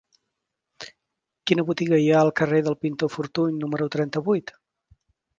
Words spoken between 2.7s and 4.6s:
Pintor Fortuny número trenta-vuit?